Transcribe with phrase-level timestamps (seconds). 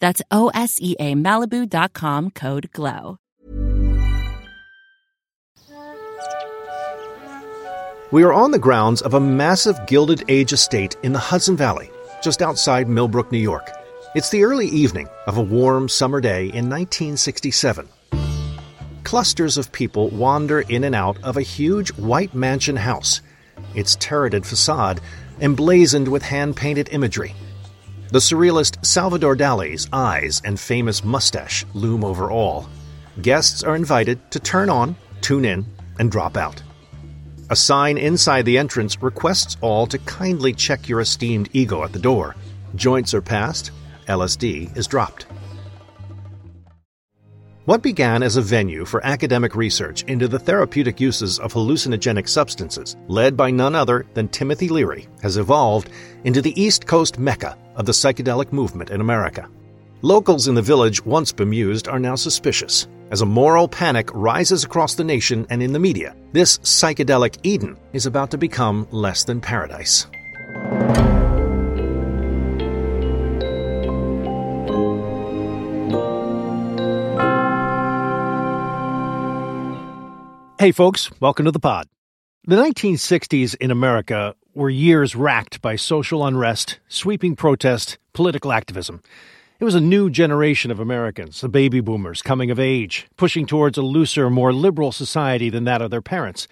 [0.00, 3.18] That's O-S-E-A Malibu.com code GLOW.
[8.12, 11.90] We are on the grounds of a massive Gilded Age estate in the Hudson Valley,
[12.20, 13.70] just outside Millbrook, New York.
[14.16, 17.88] It's the early evening of a warm summer day in 1967.
[19.04, 23.20] Clusters of people wander in and out of a huge white mansion house,
[23.76, 25.00] its turreted facade
[25.40, 27.32] emblazoned with hand painted imagery.
[28.12, 32.68] The surrealist Salvador Dali's eyes and famous mustache loom over all.
[33.22, 35.64] Guests are invited to turn on, tune in,
[36.00, 36.60] and drop out.
[37.50, 42.00] A sign inside the entrance requests all to kindly check your esteemed ego at the
[42.00, 42.34] door.
[42.74, 43.70] Joints are passed,
[44.08, 45.26] LSD is dropped.
[47.70, 52.96] What began as a venue for academic research into the therapeutic uses of hallucinogenic substances,
[53.06, 55.88] led by none other than Timothy Leary, has evolved
[56.24, 59.48] into the East Coast mecca of the psychedelic movement in America.
[60.02, 62.88] Locals in the village, once bemused, are now suspicious.
[63.12, 67.78] As a moral panic rises across the nation and in the media, this psychedelic Eden
[67.92, 70.08] is about to become less than paradise.
[80.60, 81.88] Hey, folks, welcome to the pod.
[82.44, 89.00] The 1960s in America were years racked by social unrest, sweeping protest, political activism.
[89.58, 93.78] It was a new generation of Americans, the baby boomers, coming of age, pushing towards
[93.78, 96.46] a looser, more liberal society than that of their parents.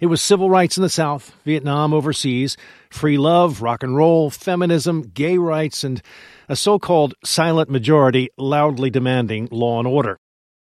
[0.00, 2.58] It was civil rights in the South, Vietnam overseas,
[2.90, 6.02] free love, rock and roll, feminism, gay rights, and
[6.50, 10.18] a so called silent majority loudly demanding law and order.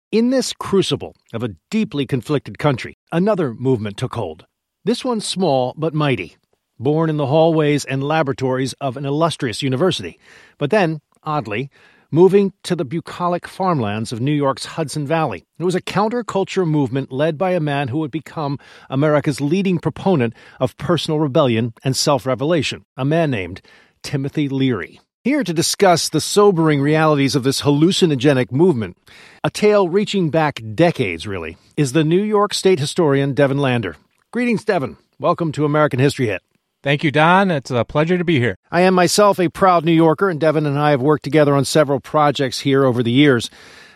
[0.10, 4.46] In this crucible of a deeply conflicted country, another movement took hold.
[4.86, 6.38] This one small but mighty,
[6.80, 10.18] born in the hallways and laboratories of an illustrious university,
[10.58, 11.70] but then, oddly,
[12.10, 15.44] moving to the bucolic farmlands of New York's Hudson Valley.
[15.60, 18.60] It was a counterculture movement led by a man who would become
[18.90, 23.60] America's leading proponent of personal rebellion and self revelation, a man named
[24.04, 25.02] Timothy Leary.
[25.28, 28.98] Here to discuss the sobering realities of this hallucinogenic movement,
[29.44, 33.98] a tale reaching back decades, really, is the New York State historian Devin Lander.
[34.32, 34.96] Greetings, Devin.
[35.20, 36.44] Welcome to American History Hit.
[36.82, 37.52] Thank you, Don.
[37.52, 38.56] It's a pleasure to be here.
[38.72, 41.66] I am myself a proud New Yorker, and Devin and I have worked together on
[41.66, 43.50] several projects here over the years.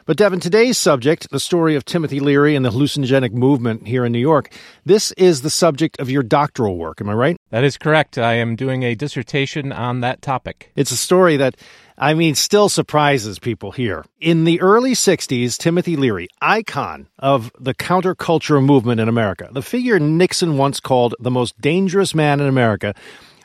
[0.05, 4.11] But Devin, today's subject, the story of Timothy Leary and the hallucinogenic movement here in
[4.11, 4.51] New York,
[4.83, 7.37] this is the subject of your doctoral work, am I right?
[7.51, 8.17] That is correct.
[8.17, 10.71] I am doing a dissertation on that topic.
[10.75, 11.55] It's a story that,
[11.99, 14.03] I mean, still surprises people here.
[14.19, 19.99] In the early 60s, Timothy Leary, icon of the counterculture movement in America, the figure
[19.99, 22.95] Nixon once called the most dangerous man in America,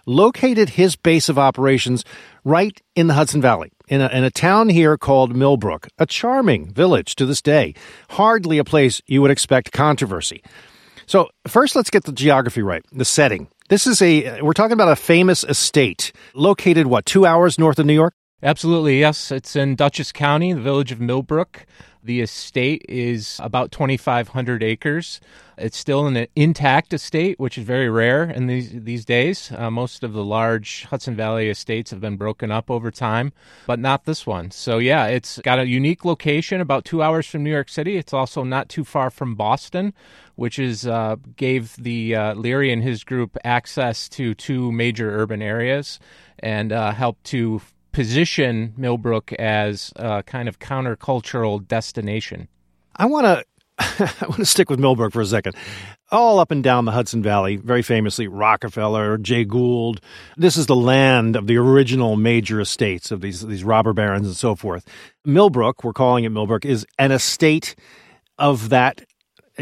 [0.06, 2.02] located his base of operations
[2.44, 6.73] right in the Hudson Valley, in a, in a town here called Millbrook, a charming
[6.73, 7.75] village to this day,
[8.11, 10.43] hardly a place you would expect controversy.
[11.06, 13.49] So, first, let's get the geography right, the setting.
[13.69, 17.87] This is a, we're talking about a famous estate located, what, two hours north of
[17.87, 18.15] New York?
[18.43, 19.33] Absolutely, yes.
[19.33, 21.65] It's in Dutchess County, the village of Millbrook.
[22.05, 25.21] The estate is about 2,500 acres.
[25.56, 29.50] It's still an intact estate, which is very rare in these these days.
[29.50, 33.33] Uh, most of the large Hudson Valley estates have been broken up over time,
[33.67, 34.50] but not this one.
[34.50, 37.97] So yeah, it's got a unique location, about two hours from New York City.
[37.97, 39.94] It's also not too far from Boston,
[40.35, 45.41] which is uh, gave the uh, Leary and his group access to two major urban
[45.41, 45.99] areas
[46.38, 47.62] and uh, helped to
[47.96, 52.46] position Millbrook as a kind of countercultural destination.
[52.94, 53.44] I want to
[53.78, 55.56] I want to stick with Millbrook for a second.
[56.10, 60.02] All up and down the Hudson Valley, very famously Rockefeller, Jay Gould.
[60.37, 64.37] This is the land of the original major estates of these these robber barons and
[64.37, 64.87] so forth.
[65.25, 67.76] Millbrook, we're calling it Millbrook, is an estate
[68.38, 69.06] of that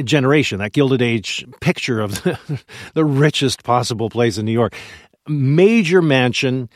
[0.03, 2.65] generation, that Gilded Age picture of the,
[2.95, 4.75] the richest possible place in New York.
[5.29, 6.69] Major mansion,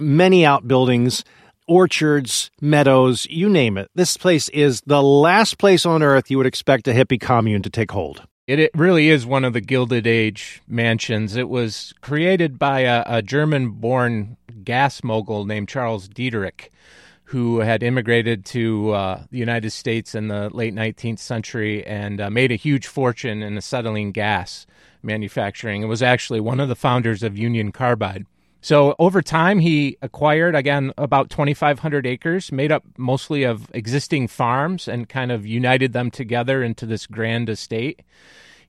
[0.00, 1.24] many outbuildings,
[1.68, 3.88] orchards, meadows, you name it.
[3.94, 7.70] This place is the last place on earth you would expect a hippie commune to
[7.70, 8.26] take hold.
[8.46, 11.36] It, it really is one of the Gilded Age mansions.
[11.36, 16.70] It was created by a, a German born gas mogul named Charles Dieterich,
[17.24, 22.28] who had immigrated to uh, the United States in the late 19th century and uh,
[22.28, 24.66] made a huge fortune in acetylene gas
[25.00, 25.82] manufacturing.
[25.82, 28.26] It was actually one of the founders of Union Carbide.
[28.62, 34.86] So over time, he acquired again about 2,500 acres, made up mostly of existing farms,
[34.86, 38.02] and kind of united them together into this grand estate.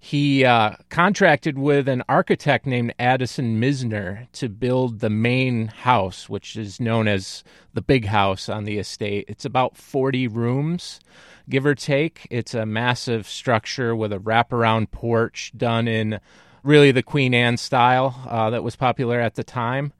[0.03, 6.55] He uh, contracted with an architect named Addison Mizner to build the main house, which
[6.55, 7.43] is known as
[7.75, 9.25] the big house on the estate.
[9.27, 11.01] It's about 40 rooms,
[11.49, 12.25] give or take.
[12.31, 16.19] It's a massive structure with a wraparound porch done in
[16.63, 19.93] really the Queen Anne style uh, that was popular at the time.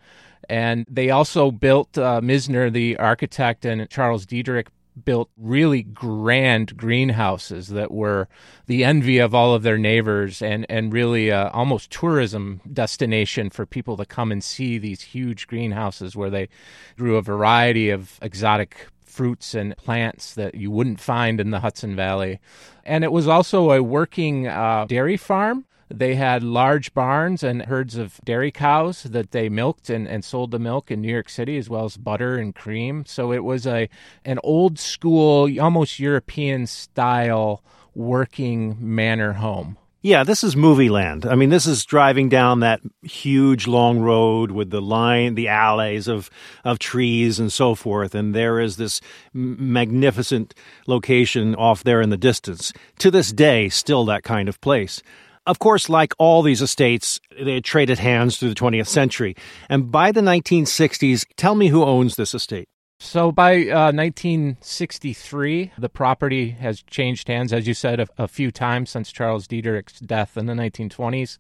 [0.49, 4.67] And they also built uh, Mizner, the architect, and Charles Dieterich
[5.05, 8.27] built really grand greenhouses that were
[8.67, 13.65] the envy of all of their neighbors and, and really uh, almost tourism destination for
[13.65, 16.49] people to come and see these huge greenhouses where they
[16.97, 21.95] grew a variety of exotic fruits and plants that you wouldn't find in the Hudson
[21.95, 22.39] Valley.
[22.85, 25.65] And it was also a working uh, dairy farm
[25.97, 30.51] they had large barns and herds of dairy cows that they milked and, and sold
[30.51, 33.05] the milk in New York City, as well as butter and cream.
[33.05, 33.89] So it was a
[34.25, 39.77] an old school, almost European style working manor home.
[40.03, 41.27] Yeah, this is movie land.
[41.27, 46.07] I mean, this is driving down that huge long road with the line, the alleys
[46.07, 46.31] of,
[46.63, 48.15] of trees and so forth.
[48.15, 48.99] And there is this
[49.31, 50.55] magnificent
[50.87, 52.73] location off there in the distance.
[52.97, 55.03] To this day, still that kind of place.
[55.47, 59.35] Of course, like all these estates, they had traded hands through the 20th century.
[59.69, 62.67] And by the 1960s, tell me who owns this estate.
[63.03, 68.51] So by uh, 1963, the property has changed hands, as you said, a, a, few
[68.51, 71.39] times since Charles Dieterich's death in the 1920s.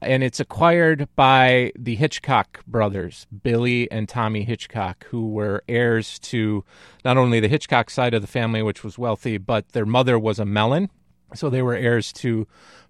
[0.00, 6.64] And it's acquired by the Hitchcock brothers, Billy and Tommy Hitchcock, who were heirs to
[7.04, 10.38] not only the Hitchcock side of the family, which was wealthy, but their mother was
[10.38, 10.90] a Mellon.
[11.34, 12.46] So they were heirs to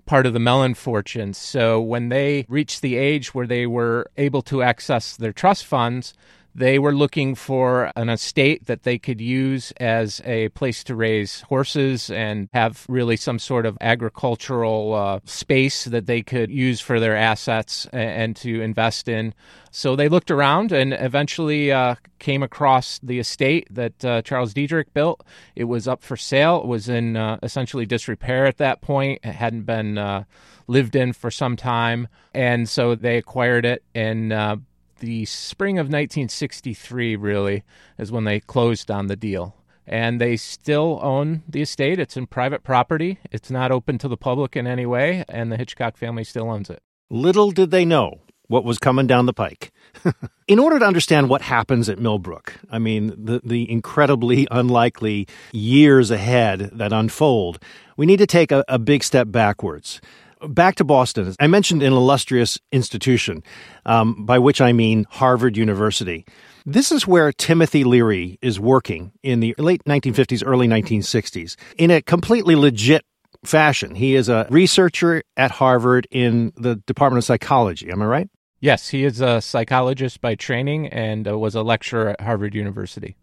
[0.07, 1.35] part of the Mellon fortune.
[1.35, 6.15] So when they reached the age where they were able to access their trust funds,
[6.55, 11.43] they were looking for an estate that they could use as a place to raise
[11.43, 16.99] horses and have really some sort of agricultural uh, space that they could use for
[16.99, 19.35] their assets and, to invest in.
[19.71, 24.93] So they looked around and eventually uh, came across the estate that uh, Charles Dieterich
[24.93, 25.25] built.
[25.55, 26.61] It was up for sale.
[26.63, 29.21] It was in uh, essentially disrepair at that point.
[29.23, 30.25] It hadn't been uh,
[30.67, 32.09] lived in for some time.
[32.33, 34.57] And so they acquired it and uh,
[35.01, 37.65] the spring of 1963, really,
[37.99, 39.57] is when they closed on the deal.
[39.87, 41.99] And they still own the estate.
[41.99, 43.19] It's in private property.
[43.33, 46.71] It's not open to the public in any way, and the Hitchcock family still owns
[46.71, 46.81] it.
[47.11, 49.71] Little did they know what was coming down the pike.
[50.49, 56.11] in order to understand what happens at Millbrook, I mean, the, the incredibly unlikely years
[56.11, 57.63] ahead that unfold,
[57.97, 60.01] we need to take a, a big step backwards
[60.49, 61.35] back to Boston.
[61.39, 63.43] I mentioned an illustrious institution,
[63.87, 66.25] um, by which I mean Harvard University.
[66.67, 72.03] This is where Timothy Leary is working in the late 1950s, early 1960s, in a
[72.03, 73.05] completely legit
[73.45, 73.95] fashion.
[73.95, 77.91] He is a researcher at Harvard in the Department of Psychology.
[77.91, 78.29] Am I right?
[78.61, 83.17] Yes, he is a psychologist by training and uh, was a lecturer at Harvard University.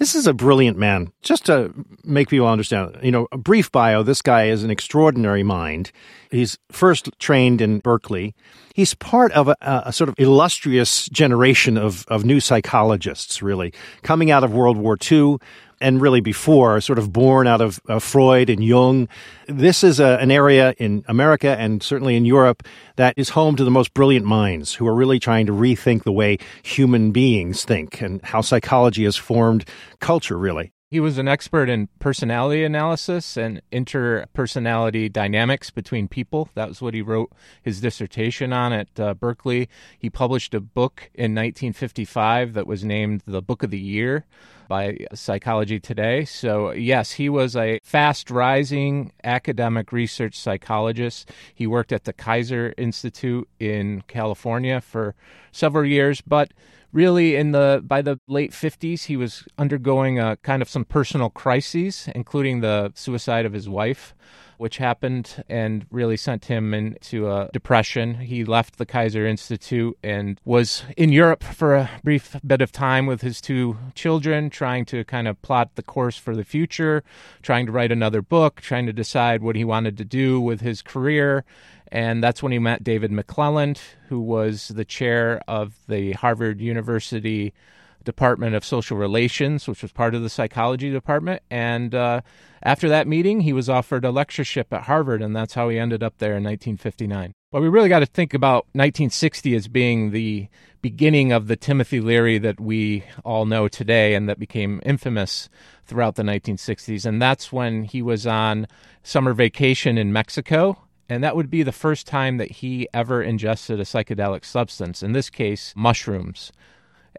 [0.00, 1.12] This is a brilliant man.
[1.20, 5.42] Just to make people understand, you know, a brief bio this guy is an extraordinary
[5.42, 5.92] mind.
[6.30, 8.34] He's first trained in Berkeley.
[8.74, 14.30] He's part of a, a, sort of illustrious generation of, of new psychologists, really, coming
[14.30, 15.36] out of World War II
[15.80, 19.08] and really before, sort of born out of uh, Freud and Jung.
[19.46, 22.62] This is a, an area in America and certainly in Europe
[22.96, 26.12] that is home to the most brilliant minds who are really trying to rethink the
[26.12, 29.64] way human beings think and how psychology has formed
[30.00, 30.72] culture, really.
[30.90, 36.48] He was an expert in personality analysis and interpersonality dynamics between people.
[36.54, 37.30] That was what he wrote
[37.62, 39.68] his dissertation on at uh, Berkeley.
[39.96, 44.26] He published a book in 1955 that was named the Book of the Year
[44.70, 46.24] by Psychology Today.
[46.24, 51.28] So, yes, he was a fast rising academic research psychologist.
[51.52, 55.16] He worked at the Kaiser Institute in California for
[55.50, 56.52] several years, but
[56.92, 61.30] really in the by the late 50s he was undergoing a kind of some personal
[61.30, 64.12] crises including the suicide of his wife
[64.60, 68.16] which happened and really sent him into a depression.
[68.16, 73.06] He left the Kaiser Institute and was in Europe for a brief bit of time
[73.06, 77.02] with his two children, trying to kind of plot the course for the future,
[77.40, 80.82] trying to write another book, trying to decide what he wanted to do with his
[80.82, 81.42] career.
[81.90, 87.54] And that's when he met David McClelland, who was the chair of the Harvard University
[88.04, 91.42] Department of Social Relations, which was part of the psychology department.
[91.50, 92.22] And uh,
[92.62, 96.02] after that meeting, he was offered a lectureship at Harvard, and that's how he ended
[96.02, 97.32] up there in 1959.
[97.52, 100.48] But we really got to think about 1960 as being the
[100.82, 105.48] beginning of the Timothy Leary that we all know today and that became infamous
[105.84, 107.04] throughout the 1960s.
[107.04, 108.66] And that's when he was on
[109.02, 110.78] summer vacation in Mexico
[111.10, 115.10] and that would be the first time that he ever ingested a psychedelic substance, in
[115.10, 116.52] this case, mushrooms.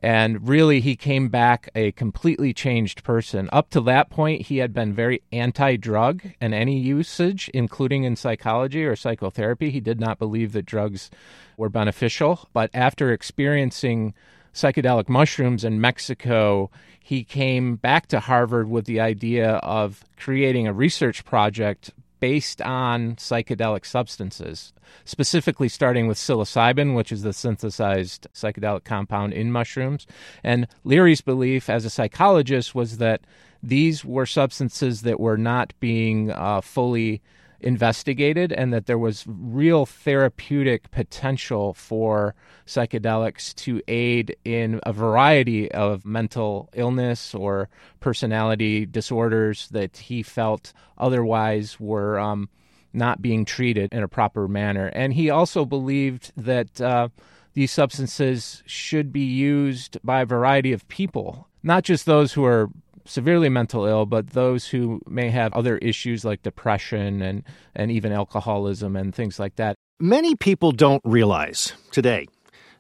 [0.02, 3.50] And really, he came back a completely changed person.
[3.52, 8.16] Up to that point, he had been very anti drug and any usage, including in
[8.16, 9.70] psychology or psychotherapy.
[9.70, 11.12] He did not believe that drugs
[11.58, 12.48] were beneficial.
[12.54, 14.14] But after experiencing
[14.54, 20.74] psychedelic mushrooms in Mexico, he came back to Harvard with the idea of creating a
[20.74, 21.92] research project
[22.22, 24.72] based on psychedelic substances,
[25.04, 30.08] specifically starting with psilocybin, which is the synthesized psychedelic compound in mushrooms.
[30.44, 33.22] And Leary's belief as a psychologist was that
[33.62, 37.22] these were substances that were not being uh, fully
[37.62, 45.72] investigated and that there was real therapeutic potential for psychedelics to aid in a variety
[45.72, 52.50] of mental illness or personality disorders that he felt otherwise were um,
[52.94, 54.88] not being treated in a proper manner.
[54.88, 57.10] And he also believed that uh,
[57.54, 62.70] these substances should be used by a variety of people, not just those who are
[63.06, 67.44] severely mental ill, but those who may have other issues like depression and,
[67.76, 69.76] and even alcoholism and things like that.
[70.00, 72.28] Many people don't realize today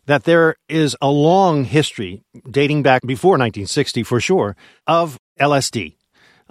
[0.06, 4.56] that there is a long history, dating back before 1960 for sure,
[4.88, 5.96] of LSD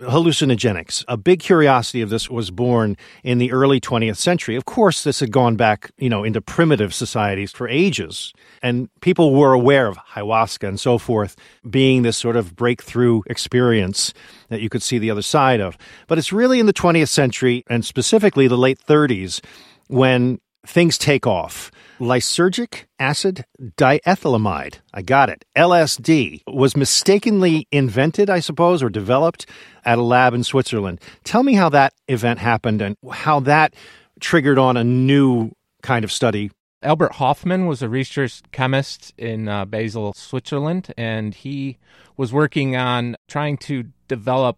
[0.01, 1.05] hallucinogenics.
[1.09, 4.57] A big curiosity of this was born in the early 20th century.
[4.57, 8.33] Of course, this had gone back, you know, into primitive societies for ages.
[8.63, 11.37] And people were aware of ayahuasca and so forth
[11.69, 14.15] being this sort of breakthrough experience
[14.49, 15.77] that you could see the other side of.
[16.07, 19.41] But it's really in the 20th century and specifically the late 30s
[19.89, 21.71] when things take off.
[21.99, 23.45] Lysergic acid
[23.77, 29.47] diethylamide, I got it, LSD, was mistakenly invented, I suppose, or developed
[29.85, 31.01] at a lab in Switzerland.
[31.25, 33.75] Tell me how that event happened and how that
[34.21, 35.53] triggered on a new
[35.83, 36.51] kind of study.
[36.83, 41.77] Albert Hofmann was a research chemist in uh, Basel, Switzerland, and he
[42.17, 44.57] was working on trying to develop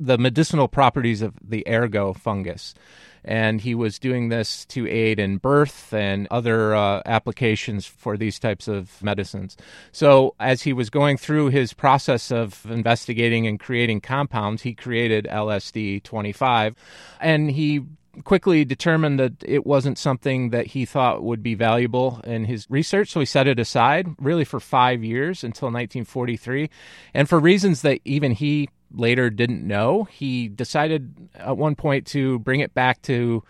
[0.00, 2.74] the medicinal properties of the ergot fungus
[3.24, 8.38] and he was doing this to aid in birth and other uh, applications for these
[8.38, 9.56] types of medicines.
[9.92, 15.26] So, as he was going through his process of investigating and creating compounds, he created
[15.30, 16.74] LSD 25,
[17.20, 17.82] and he
[18.24, 23.10] quickly determined that it wasn't something that he thought would be valuable in his research,
[23.10, 26.68] so he set it aside really for five years until 1943.
[27.14, 30.04] And for reasons that even he later didn't know.
[30.04, 33.42] He decided at one point to bring it back to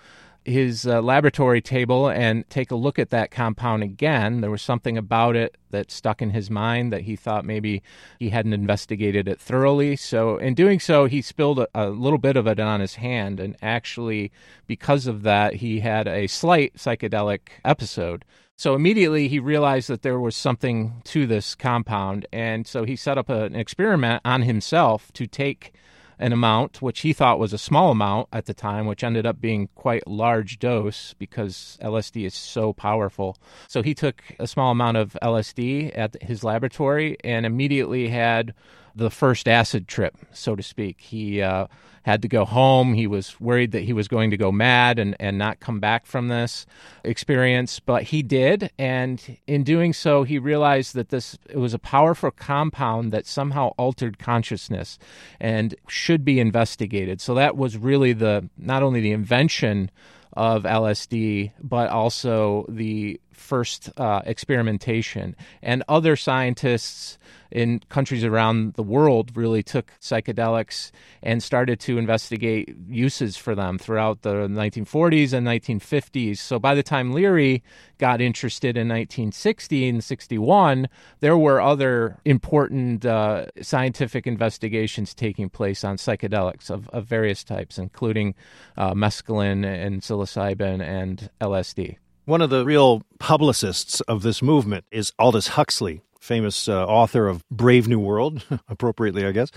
[0.45, 4.41] his uh, laboratory table and take a look at that compound again.
[4.41, 7.83] There was something about it that stuck in his mind that he thought maybe
[8.19, 9.97] he hadn't investigated it thoroughly.
[9.97, 13.39] So, in doing so, he spilled a, a little bit of it on his hand.
[13.39, 14.33] And actually,
[14.67, 18.25] because of that, he had a slight psychedelic episode.
[18.61, 22.27] So immediately he realized that there was something to this compound.
[22.31, 25.73] And so he set up a, an experiment on himself to take
[26.19, 29.41] an amount, which he thought was a small amount at the time, which ended up
[29.41, 33.39] being quite large dose because LSD is so powerful.
[33.67, 38.53] So he took a small amount of LSD at his laboratory and immediately had
[39.01, 41.01] the first acid trip, so to speak.
[41.01, 41.67] He uh,
[42.03, 42.95] had to go home.
[42.95, 46.07] He was worried that he was going to go mad and, and not come back
[46.07, 46.67] from this
[47.03, 48.71] experience, but he did.
[48.79, 53.69] And in doing so, he realized that this it was a powerful compound that somehow
[53.79, 54.99] altered consciousness
[55.41, 57.21] and should be investigated.
[57.21, 59.91] So that was really the not only the invention
[60.35, 65.35] of LSD, but also the first uh, experimentation.
[65.63, 67.19] And other scientists
[67.51, 70.93] in countries around the world really took psychedelics
[71.23, 76.39] and started to investigate uses for them throughout the 1940s and 1950s.
[76.39, 77.63] So by the time Leary
[77.99, 80.89] got interested in 1960 and 61,
[81.21, 87.79] there were other important uh, scientific investigations taking place on psychedelics of, of various types,
[87.79, 88.35] including
[88.77, 91.97] uh, mescaline and psilocybin and LSD.
[92.31, 97.45] One of the real publicists of this movement is Aldous Huxley, famous uh, author of
[97.51, 99.51] Brave New World, appropriately, I guess,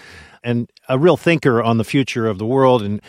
[0.44, 2.82] and a real thinker on the future of the world.
[2.82, 3.00] And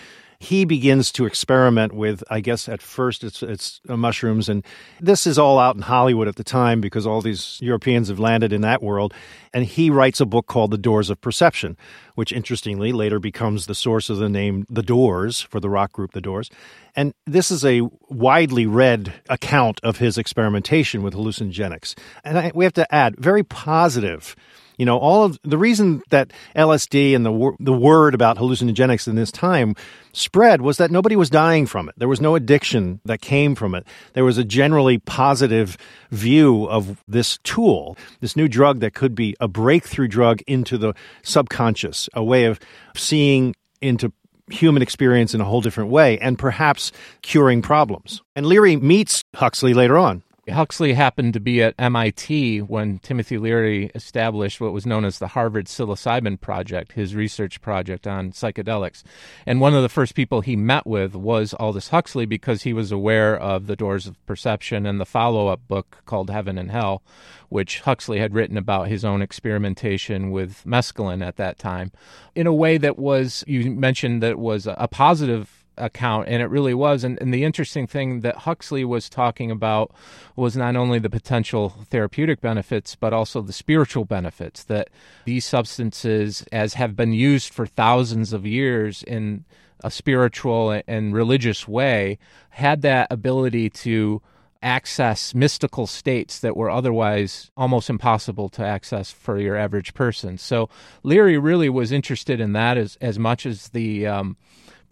[0.45, 4.49] he begins to experiment with, I guess at first it's, it's uh, mushrooms.
[4.49, 4.65] And
[5.01, 8.53] this is all out in Hollywood at the time because all these Europeans have landed
[8.53, 9.15] in that world.
[9.53, 11.77] And he writes a book called The Doors of Perception,
[12.15, 16.13] which interestingly later becomes the source of the name The Doors for the rock group
[16.13, 16.51] The Doors.
[16.95, 21.97] And this is a widely read account of his experimentation with hallucinogenics.
[22.23, 24.37] And I, we have to add, very positive
[24.77, 29.15] you know, all of the reason that LSD and the the word about hallucinogenics in
[29.15, 29.75] this time
[30.13, 31.95] spread was that nobody was dying from it.
[31.97, 33.87] There was no addiction that came from it.
[34.15, 35.77] There was a generally positive
[36.11, 40.95] view of this tool, this new drug that could be a breakthrough drug into the
[41.23, 42.59] subconscious, a way of
[42.97, 44.13] seeing into
[44.51, 48.23] human experience in a whole different way and perhaps curing problems.
[48.37, 50.23] And Leary meets Huxley later on.
[50.51, 55.29] Huxley happened to be at MIT when Timothy Leary established what was known as the
[55.29, 59.03] Harvard Psilocybin Project, his research project on psychedelics.
[59.47, 62.93] And one of the first people he met with was Aldous Huxley because he was
[62.93, 67.03] aware of The Doors of Perception and the follow up book called Heaven and Hell,
[67.49, 71.91] which Huxley had written about his own experimentation with mescaline at that time
[72.35, 76.75] in a way that was, you mentioned that was a positive account and it really
[76.75, 79.93] was and, and the interesting thing that huxley was talking about
[80.37, 84.89] was not only the potential therapeutic benefits but also the spiritual benefits that
[85.25, 89.45] these substances as have been used for thousands of years in
[89.83, 92.19] a spiritual and religious way
[92.51, 94.23] had that ability to
[94.65, 100.39] access mystical states that were otherwise almost impossible to access for your average person.
[100.39, 100.71] So
[101.03, 104.37] Leary really was interested in that as as much as the um,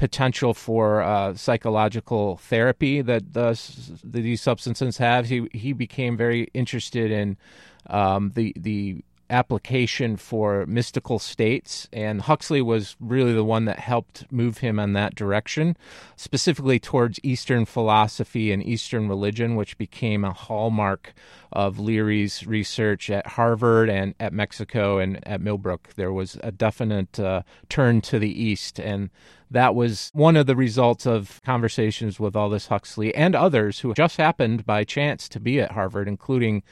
[0.02, 3.56] potential for uh, psychological therapy that the,
[4.02, 5.28] these substances have.
[5.28, 7.36] He he became very interested in
[7.86, 14.26] um, the the application for mystical states, and Huxley was really the one that helped
[14.32, 15.76] move him in that direction,
[16.16, 21.14] specifically towards Eastern philosophy and Eastern religion, which became a hallmark
[21.52, 25.90] of Leary's research at Harvard and at Mexico and at Millbrook.
[25.96, 29.10] There was a definite uh, turn to the East, and
[29.50, 34.16] that was one of the results of conversations with Aldous Huxley and others who just
[34.16, 36.62] happened by chance to be at Harvard, including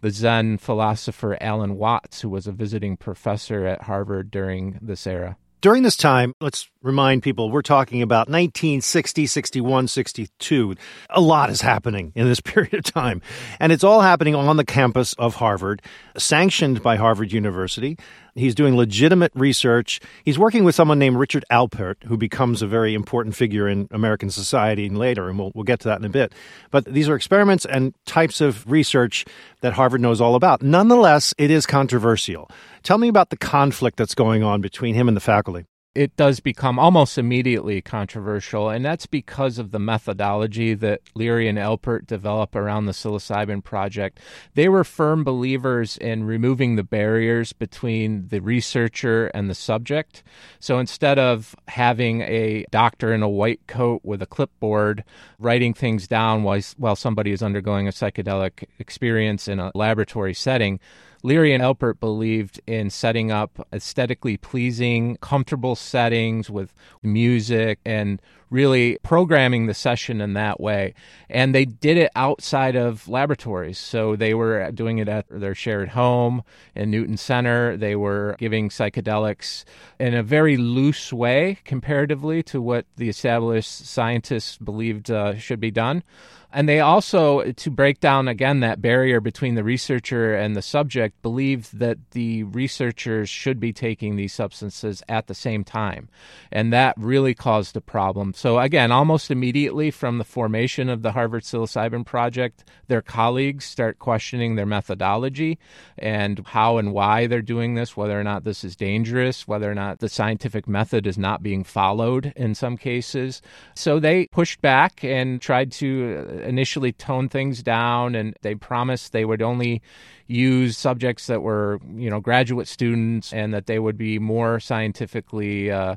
[0.00, 5.36] the Zen philosopher Alan Watts, who was a visiting professor at Harvard during this era.
[5.60, 10.76] During this time, let's remind people we're talking about 1960, 61, 62.
[11.10, 13.20] A lot is happening in this period of time.
[13.58, 15.82] And it's all happening on the campus of Harvard,
[16.16, 17.98] sanctioned by Harvard University.
[18.38, 20.00] He's doing legitimate research.
[20.24, 24.30] He's working with someone named Richard Alpert, who becomes a very important figure in American
[24.30, 26.32] society later, and we'll, we'll get to that in a bit.
[26.70, 29.24] But these are experiments and types of research
[29.60, 30.62] that Harvard knows all about.
[30.62, 32.50] Nonetheless, it is controversial.
[32.82, 36.38] Tell me about the conflict that's going on between him and the faculty it does
[36.38, 42.54] become almost immediately controversial, and that's because of the methodology that Leary and Alpert develop
[42.54, 44.20] around the psilocybin project.
[44.54, 50.22] They were firm believers in removing the barriers between the researcher and the subject.
[50.60, 55.02] So instead of having a doctor in a white coat with a clipboard
[55.40, 60.78] writing things down while, while somebody is undergoing a psychedelic experience in a laboratory setting,
[61.22, 68.98] Leary and Alpert believed in setting up aesthetically pleasing, comfortable settings with music and really
[69.02, 70.94] programming the session in that way.
[71.28, 73.78] And they did it outside of laboratories.
[73.78, 76.42] So they were doing it at their shared home
[76.74, 77.76] in Newton Center.
[77.76, 79.64] They were giving psychedelics
[79.98, 85.70] in a very loose way comparatively to what the established scientists believed uh, should be
[85.70, 86.02] done.
[86.50, 91.20] And they also, to break down again that barrier between the researcher and the subject,
[91.20, 96.08] believed that the researchers should be taking these substances at the same time.
[96.50, 98.32] And that really caused a problem.
[98.32, 103.98] So, again, almost immediately from the formation of the Harvard Psilocybin Project, their colleagues start
[103.98, 105.58] questioning their methodology
[105.98, 109.74] and how and why they're doing this, whether or not this is dangerous, whether or
[109.74, 113.42] not the scientific method is not being followed in some cases.
[113.74, 119.24] So they pushed back and tried to initially toned things down, and they promised they
[119.24, 119.82] would only
[120.26, 125.70] use subjects that were, you know, graduate students, and that they would be more scientifically.
[125.70, 125.96] Uh,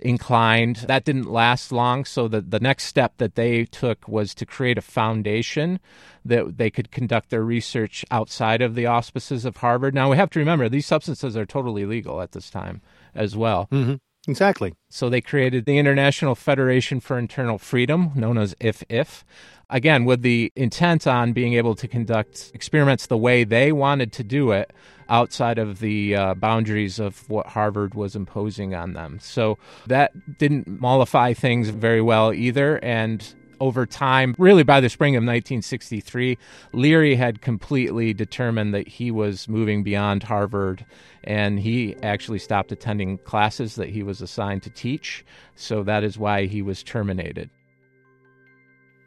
[0.00, 0.76] inclined.
[0.86, 4.78] That didn't last long, so the, the next step that they took was to create
[4.78, 5.80] a foundation
[6.24, 9.94] that they could conduct their research outside of the auspices of Harvard.
[9.94, 12.80] Now, we have to remember these substances are totally legal at this time
[13.14, 13.68] as well.
[13.72, 13.96] Mm-hmm.
[14.26, 14.74] Exactly.
[14.90, 19.24] So they created the International Federation for Internal Freedom, known as IFIF,
[19.70, 24.24] again, with the intent on being able to conduct experiments the way they wanted to
[24.24, 24.72] do it
[25.08, 29.18] outside of the uh, boundaries of what Harvard was imposing on them.
[29.20, 32.82] So that didn't mollify things very well either.
[32.84, 36.38] And over time, really by the spring of 1963,
[36.72, 40.84] Leary had completely determined that he was moving beyond Harvard
[41.24, 45.24] and he actually stopped attending classes that he was assigned to teach.
[45.54, 47.50] So that is why he was terminated.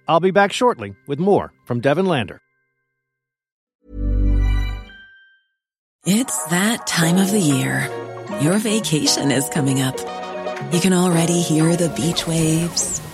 [0.07, 2.41] I'll be back shortly with more from Devin Lander.
[6.03, 7.87] It's that time of the year.
[8.41, 9.99] Your vacation is coming up.
[10.73, 12.99] You can already hear the beach waves,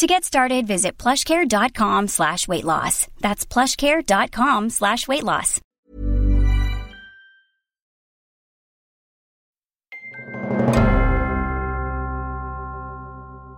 [0.00, 3.06] To get started, visit plushcare.com slash weight loss.
[3.18, 5.60] That's plushcare.com slash weight loss.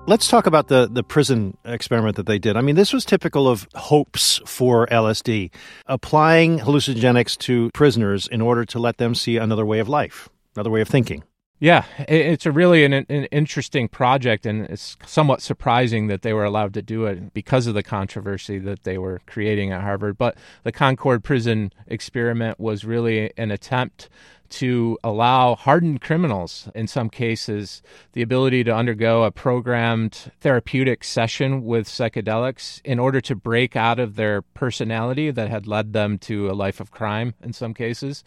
[0.09, 2.57] Let's talk about the, the prison experiment that they did.
[2.57, 5.53] I mean, this was typical of hopes for LSD,
[5.87, 10.71] applying hallucinogenics to prisoners in order to let them see another way of life, another
[10.71, 11.23] way of thinking.
[11.63, 16.43] Yeah, it's a really an, an, interesting project, and it's somewhat surprising that they were
[16.43, 20.19] allowed to do it because of the controversy that they were creating at Harvard.
[20.19, 24.09] But the Concord prison experiment was really an attempt
[24.49, 27.81] to allow hardened criminals, in some cases,
[28.13, 34.01] the ability to undergo a programmed therapeutic session with psychedelics in order to break out
[34.01, 38.25] of their personality that had led them to a life of crime in some cases.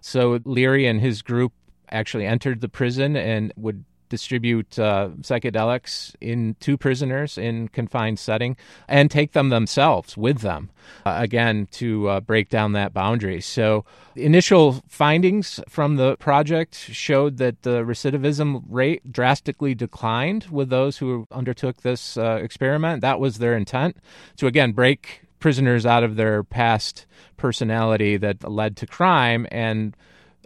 [0.00, 1.52] So Leary and his group
[1.90, 8.56] actually entered the prison and would distribute uh, psychedelics in to prisoners in confined setting
[8.88, 10.70] and take them themselves with them
[11.06, 13.40] uh, again to uh, break down that boundary.
[13.40, 13.84] So
[14.16, 21.26] initial findings from the project showed that the recidivism rate drastically declined with those who
[21.30, 23.02] undertook this uh, experiment.
[23.02, 23.96] That was their intent
[24.36, 29.96] to again break prisoners out of their past personality that led to crime and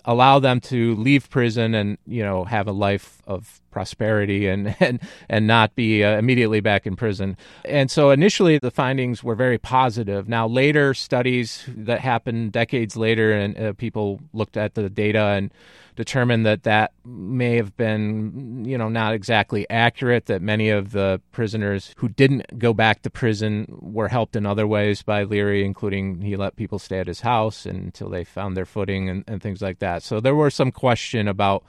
[0.04, 5.00] allow them to leave prison and you know have a life of prosperity and and
[5.28, 7.36] and not be uh, immediately back in prison.
[7.64, 10.28] And so initially the findings were very positive.
[10.28, 15.52] Now later studies that happened decades later and uh, people looked at the data and
[15.96, 20.26] determined that that may have been, you know, not exactly accurate.
[20.26, 24.66] That many of the prisoners who didn't go back to prison were helped in other
[24.66, 28.64] ways by Leary, including he let people stay at his house until they found their
[28.64, 29.91] footing and, and things like that.
[30.00, 31.64] So there was some question about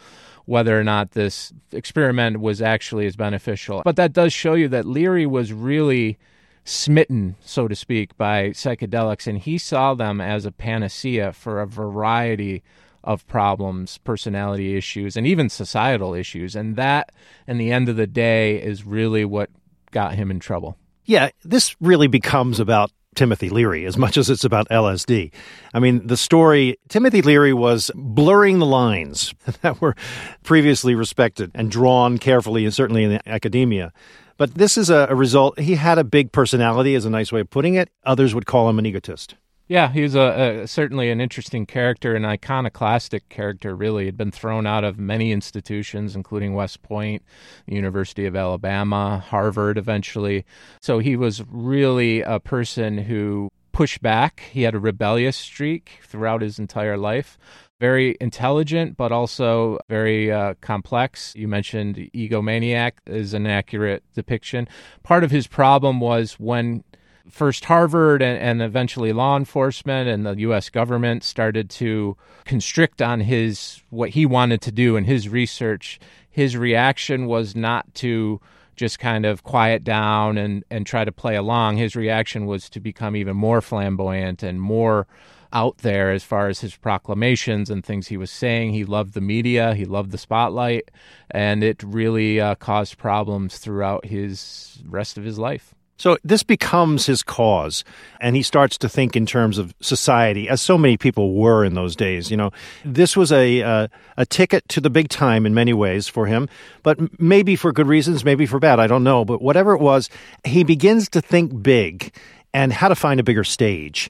[0.45, 3.81] whether or not this experiment was actually as beneficial.
[3.85, 6.17] But that does show you that Leary was really
[6.65, 11.67] smitten, so to speak, by psychedelics, and he saw them as a panacea for a
[11.67, 12.63] variety
[13.03, 16.55] of problems, personality issues, and even societal issues.
[16.55, 17.11] And that,
[17.47, 19.49] in the end of the day, is really what
[19.91, 20.77] got him in trouble.
[21.05, 25.31] Yeah, this really becomes about Timothy Leary as much as it's about LSD.
[25.73, 29.95] I mean, the story Timothy Leary was blurring the lines that were
[30.43, 33.91] previously respected and drawn carefully, and certainly in academia.
[34.37, 35.59] But this is a, a result.
[35.59, 37.89] He had a big personality, is a nice way of putting it.
[38.03, 39.35] Others would call him an egotist.
[39.67, 43.75] Yeah, he was a, a, certainly an interesting character, an iconoclastic character.
[43.75, 47.23] Really, had been thrown out of many institutions, including West Point,
[47.65, 50.45] University of Alabama, Harvard, eventually.
[50.81, 54.43] So he was really a person who pushed back.
[54.51, 57.37] He had a rebellious streak throughout his entire life.
[57.79, 61.33] Very intelligent, but also very uh, complex.
[61.35, 64.67] You mentioned egomaniac is an accurate depiction.
[65.03, 66.83] Part of his problem was when
[67.29, 70.69] first Harvard and, and, eventually law enforcement and the U.S.
[70.69, 75.99] government started to constrict on his what he wanted to do in his research.
[76.29, 78.41] His reaction was not to
[78.75, 81.77] just kind of quiet down and, and try to play along.
[81.77, 85.07] His reaction was to become even more flamboyant and more
[85.53, 88.73] out there as far as his proclamations and things he was saying.
[88.73, 90.89] He loved the media, he loved the spotlight,
[91.29, 95.75] and it really uh, caused problems throughout his rest of his life.
[95.97, 97.83] So this becomes his cause,
[98.19, 101.75] and he starts to think in terms of society, as so many people were in
[101.75, 102.31] those days.
[102.31, 102.51] You know,
[102.83, 106.49] this was a uh, a ticket to the big time in many ways for him,
[106.81, 108.79] but maybe for good reasons, maybe for bad.
[108.79, 109.23] I don't know.
[109.23, 110.09] But whatever it was,
[110.43, 112.11] he begins to think big
[112.53, 114.09] and how to find a bigger stage.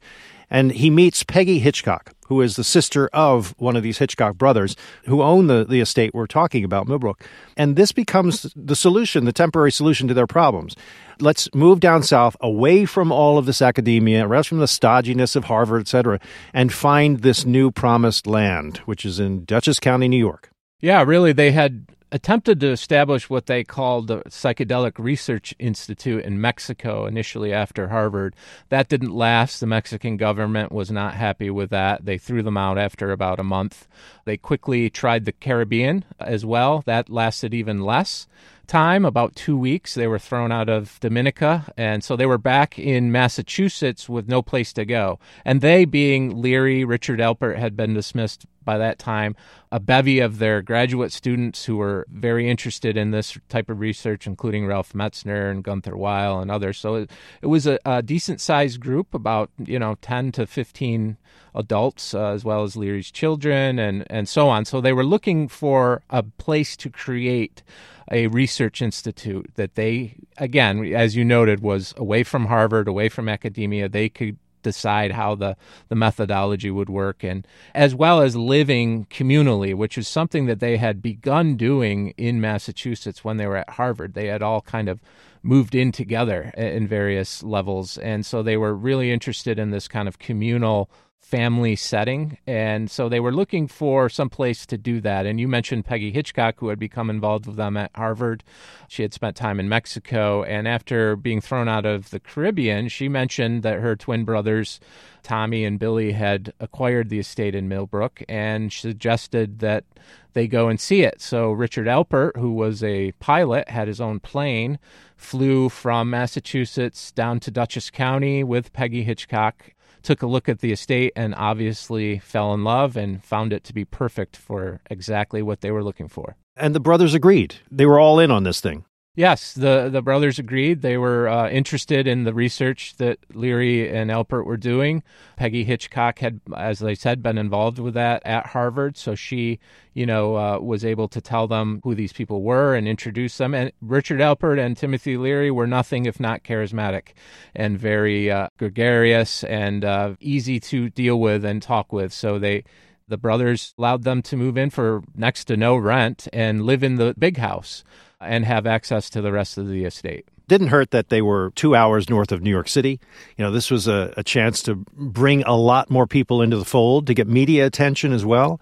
[0.54, 4.76] And he meets Peggy Hitchcock, who is the sister of one of these Hitchcock brothers
[5.06, 7.26] who own the, the estate we're talking about, Millbrook.
[7.58, 10.76] And this becomes the solution, the temporary solution to their problems.
[11.20, 15.46] Let's move down south, away from all of this academia, away from the stodginess of
[15.46, 16.20] Harvard, etc.,
[16.54, 20.52] and find this new promised land, which is in Dutchess County, New York.
[20.80, 26.40] Yeah, really, they had attempted to establish what they called the Psychedelic Research Institute in
[26.40, 28.36] Mexico initially after Harvard.
[28.70, 29.60] That didn't last.
[29.60, 32.06] The Mexican government was not happy with that.
[32.06, 33.88] They threw them out after about a month.
[34.26, 36.84] They quickly tried the Caribbean as well.
[36.86, 38.28] That lasted even less
[38.68, 39.94] time, about two weeks.
[39.94, 44.42] They were thrown out of Dominica, and so they were back in Massachusetts with no
[44.42, 45.20] place to go.
[45.44, 49.36] And they, being Leary, Richard Alpert had been dismissed by that time
[49.72, 54.28] a bevy of their graduate students who were very interested in this type of research,
[54.28, 56.78] including Ralph Metzner and Gunther Weil and others.
[56.78, 57.12] So it,
[57.42, 61.18] it was a, a decent sized group, about you know ten to fifteen
[61.56, 64.66] adults, uh, as well as Leary's children and and so on.
[64.66, 67.64] So they were looking for a place to create
[68.12, 73.30] a research institute that they again as you noted was away from harvard away from
[73.30, 75.56] academia they could decide how the,
[75.90, 80.78] the methodology would work, and as well as living communally, which is something that they
[80.78, 84.14] had begun doing in Massachusetts when they were at Harvard.
[84.14, 85.02] They had all kind of
[85.44, 90.08] moved in together in various levels, and so they were really interested in this kind
[90.08, 90.90] of communal
[91.24, 92.38] family setting.
[92.46, 95.26] And so they were looking for some place to do that.
[95.26, 98.44] And you mentioned Peggy Hitchcock, who had become involved with them at Harvard.
[98.90, 100.44] She had spent time in Mexico.
[100.44, 104.82] And after being thrown out of the Caribbean, she mentioned that her twin brothers,
[105.24, 109.86] Tommy and Billy, had acquired the estate in Millbrook and suggested that
[110.34, 111.22] they go and see it.
[111.22, 114.78] So Richard Alpert, who was a pilot, had his own plane,
[115.16, 119.73] flew from Massachusetts down to Dutchess County with Peggy Hitchcock
[120.04, 123.74] took a look at the estate and obviously fell in love and found it to
[123.74, 126.36] be perfect for exactly what they were looking for.
[126.56, 127.56] And the brothers agreed.
[127.72, 128.86] They were all in on this thing.
[129.16, 130.82] Yes, the, the brothers agreed.
[130.82, 135.04] They were uh, interested in the research that Leary and Alpert were doing.
[135.36, 139.60] Peggy Hitchcock had, as they said, been involved with that at Harvard, so she,
[139.94, 143.54] you know, uh, was able to tell them who these people were and introduce them.
[143.54, 147.10] And Richard Alpert and Timothy Leary were nothing if not charismatic
[147.56, 152.12] and very uh, gregarious and uh, easy to deal with and talk with.
[152.14, 152.64] So they
[153.08, 156.96] The brothers allowed them to move in for next to no rent and live in
[156.96, 157.84] the big house
[158.26, 160.28] and have access to the rest of the estate.
[160.48, 163.00] Didn't hurt that they were two hours north of New York City.
[163.38, 166.66] You know, this was a, a chance to bring a lot more people into the
[166.66, 168.60] fold, to get media attention as well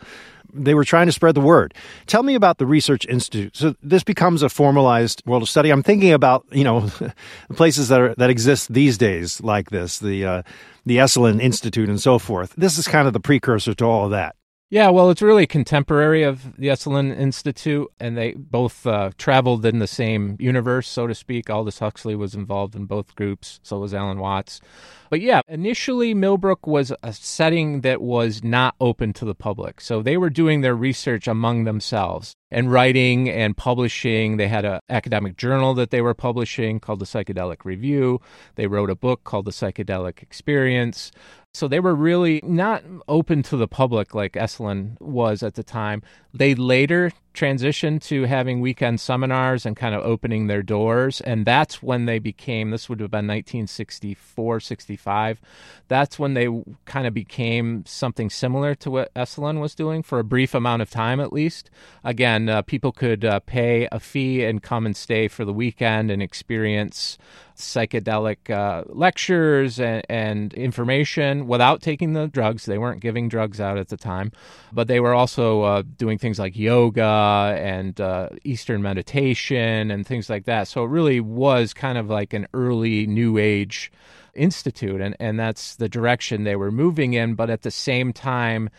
[0.53, 1.73] they were trying to spread the word.
[2.07, 3.55] Tell me about the Research Institute.
[3.55, 5.69] So this becomes a formalized world of study.
[5.69, 6.89] I'm thinking about you know
[7.55, 10.43] places that are that exist these days like this, the uh,
[10.85, 12.53] the Esalen Institute and so forth.
[12.57, 14.35] This is kind of the precursor to all of that.
[14.71, 19.79] Yeah, well, it's really contemporary of the Esalen Institute, and they both uh, traveled in
[19.79, 21.49] the same universe, so to speak.
[21.49, 24.61] Aldous Huxley was involved in both groups, so was Alan Watts.
[25.09, 29.81] But yeah, initially Millbrook was a setting that was not open to the public.
[29.81, 34.37] So they were doing their research among themselves and writing and publishing.
[34.37, 38.19] They had an academic journal that they were publishing called the Psychedelic Review.
[38.55, 41.11] They wrote a book called The Psychedelic Experience.
[41.53, 46.01] So they were really not open to the public like Esalen was at the time.
[46.33, 51.19] They later transitioned to having weekend seminars and kind of opening their doors.
[51.21, 55.41] And that's when they became, this would have been 1964, 65.
[55.89, 56.47] That's when they
[56.85, 60.89] kind of became something similar to what Esalen was doing for a brief amount of
[60.89, 61.69] time at least.
[62.03, 66.11] Again, uh, people could uh, pay a fee and come and stay for the weekend
[66.11, 67.17] and experience
[67.55, 72.65] psychedelic uh, lectures and, and, information without taking the drugs.
[72.65, 74.31] They weren't giving drugs out at the time,
[74.71, 80.29] but they were also uh, doing things like yoga and uh, Eastern meditation and things
[80.29, 80.67] like that.
[80.67, 83.91] So it really was kind of like an early New Age
[84.33, 87.35] institute, and, and that's the direction they were moving in.
[87.35, 88.69] But at the same time,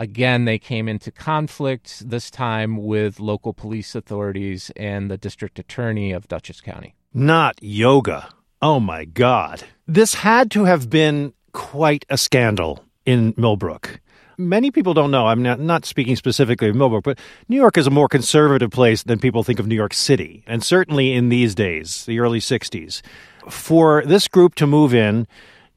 [0.00, 6.10] again, they came into conflict, this time with local police authorities and the district attorney
[6.10, 6.94] of Dutchess County.
[7.12, 8.30] Not yoga.
[8.62, 9.62] Oh my God.
[9.86, 14.00] This had to have been quite a scandal in Millbrook.
[14.38, 15.26] Many people don't know.
[15.26, 19.18] I'm not, speaking specifically of Millbrook, but New York is a more conservative place than
[19.18, 20.42] people think of New York City.
[20.46, 23.02] And certainly in these days, the early 60s,
[23.50, 25.26] for this group to move in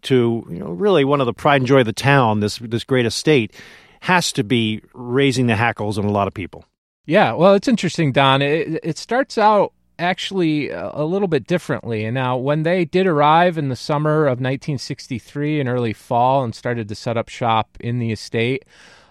[0.03, 2.85] to you know, really one of the pride and joy of the town, this, this
[2.85, 3.53] great estate,
[4.03, 6.65] has to be raising the hackles on a lot of people.
[7.05, 8.41] Yeah, well, it's interesting, Don.
[8.41, 12.03] It, it starts out actually a little bit differently.
[12.03, 16.53] And now, when they did arrive in the summer of 1963 and early fall and
[16.53, 18.65] started to set up shop in the estate,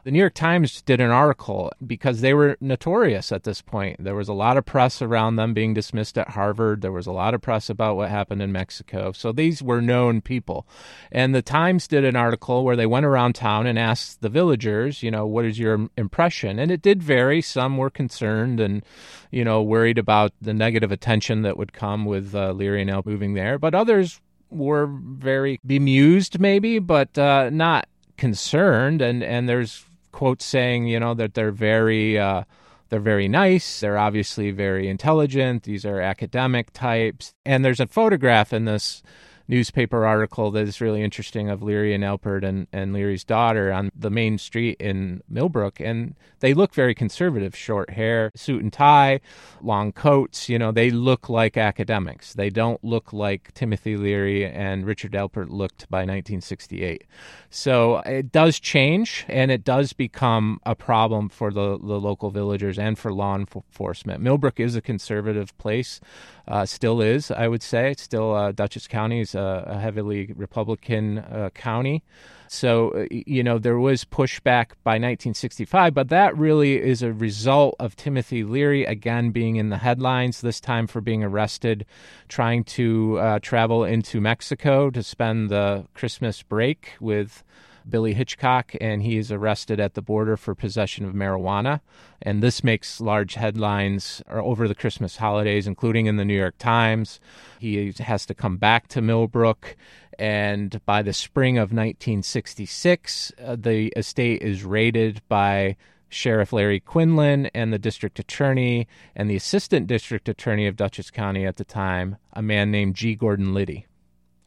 [0.05, 4.03] the New York Times did an article because they were notorious at this point.
[4.03, 6.81] There was a lot of press around them being dismissed at Harvard.
[6.81, 9.12] There was a lot of press about what happened in Mexico.
[9.12, 10.67] So these were known people.
[11.12, 15.05] And the Times did an article where they went around town and asked the villagers,
[15.05, 16.59] you know, what is your impression?
[16.59, 17.41] And it did vary.
[17.41, 18.85] Some were concerned and,
[19.31, 23.12] you know, worried about the negative attention that would come with uh, Leary and Alpert
[23.12, 23.59] moving there.
[23.59, 27.87] But others were very bemused, maybe, but uh, not
[28.17, 29.03] concerned.
[29.03, 32.44] And, and there's quotes saying, you know, that they're very uh,
[32.92, 33.81] they're very nice.
[33.81, 35.62] They're obviously very intelligent.
[35.62, 37.35] These are academic types.
[37.46, 39.03] And there's a photograph in this
[39.48, 43.90] newspaper article that is really interesting of Leary and Alpert and, and Leary's daughter on
[43.94, 45.81] the main street in Millbrook.
[45.81, 49.20] And they look very conservative short hair, suit and tie,
[49.61, 50.48] long coats.
[50.48, 52.35] You know, they look like academics.
[52.35, 57.05] They don't look like Timothy Leary and Richard Alpert looked by 1968.
[57.50, 62.78] So it does change and it does become a problem for the, the local villagers
[62.78, 64.20] and for law enforcement.
[64.22, 66.00] Millbrook is a conservative place
[66.48, 67.92] uh, still is, I would say.
[67.92, 72.02] It's Still, uh, Dutchess County is a, a heavily Republican uh, county.
[72.48, 77.76] So, uh, you know, there was pushback by 1965, but that really is a result
[77.78, 81.87] of Timothy Leary again being in the headlines, this time for being arrested,
[82.28, 87.42] trying to uh, travel into Mexico to spend the Christmas break with
[87.88, 91.81] Billy Hitchcock, and he is arrested at the border for possession of marijuana.
[92.21, 97.21] And this makes large headlines over the Christmas holidays, including in the New York Times.
[97.59, 99.77] He has to come back to Millbrook.
[100.18, 105.77] And by the spring of 1966, uh, the estate is raided by
[106.12, 111.47] Sheriff Larry Quinlan and the district attorney and the assistant district attorney of Dutchess County
[111.47, 113.14] at the time, a man named G.
[113.14, 113.87] Gordon Liddy,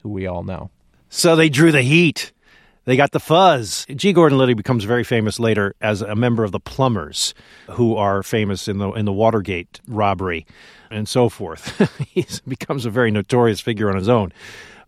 [0.04, 0.70] who we all know.
[1.10, 2.32] So they drew the heat.
[2.86, 3.86] They got the fuzz.
[3.96, 4.14] G.
[4.14, 7.34] Gordon Liddy becomes very famous later as a member of the Plumbers,
[7.72, 10.46] who are famous in the in the Watergate robbery
[10.92, 11.78] and so forth.
[12.08, 14.32] he becomes a very notorious figure on his own.